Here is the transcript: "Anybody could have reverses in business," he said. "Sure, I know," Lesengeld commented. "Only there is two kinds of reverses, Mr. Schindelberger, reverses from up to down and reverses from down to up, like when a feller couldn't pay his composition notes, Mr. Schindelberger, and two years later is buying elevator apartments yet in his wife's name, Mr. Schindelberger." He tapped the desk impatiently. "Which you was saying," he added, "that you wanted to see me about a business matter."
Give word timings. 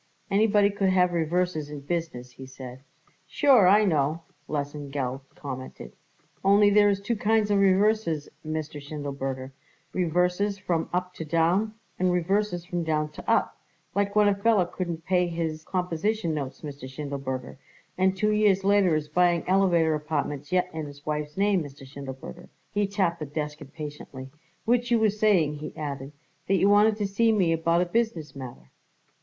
"Anybody 0.31 0.71
could 0.71 0.89
have 0.89 1.13
reverses 1.13 1.69
in 1.69 1.81
business," 1.81 2.31
he 2.31 2.47
said. 2.47 2.81
"Sure, 3.27 3.67
I 3.67 3.85
know," 3.85 4.21
Lesengeld 4.49 5.21
commented. 5.35 5.93
"Only 6.43 6.71
there 6.71 6.89
is 6.89 6.99
two 6.99 7.15
kinds 7.15 7.51
of 7.51 7.59
reverses, 7.59 8.27
Mr. 8.43 8.81
Schindelberger, 8.81 9.51
reverses 9.93 10.57
from 10.57 10.89
up 10.91 11.13
to 11.13 11.23
down 11.23 11.75
and 11.99 12.11
reverses 12.11 12.65
from 12.65 12.83
down 12.83 13.09
to 13.11 13.29
up, 13.29 13.61
like 13.93 14.15
when 14.15 14.27
a 14.27 14.33
feller 14.33 14.65
couldn't 14.65 15.05
pay 15.05 15.27
his 15.27 15.63
composition 15.65 16.33
notes, 16.33 16.61
Mr. 16.61 16.89
Schindelberger, 16.89 17.59
and 17.95 18.17
two 18.17 18.31
years 18.31 18.63
later 18.63 18.95
is 18.95 19.07
buying 19.07 19.47
elevator 19.47 19.93
apartments 19.93 20.51
yet 20.51 20.67
in 20.73 20.87
his 20.87 21.05
wife's 21.05 21.37
name, 21.37 21.61
Mr. 21.63 21.85
Schindelberger." 21.85 22.49
He 22.71 22.87
tapped 22.87 23.19
the 23.19 23.27
desk 23.27 23.61
impatiently. 23.61 24.31
"Which 24.65 24.89
you 24.89 24.97
was 24.97 25.19
saying," 25.19 25.57
he 25.59 25.77
added, 25.77 26.11
"that 26.47 26.55
you 26.57 26.69
wanted 26.69 26.95
to 26.97 27.07
see 27.07 27.31
me 27.31 27.53
about 27.53 27.81
a 27.81 27.85
business 27.85 28.35
matter." 28.35 28.71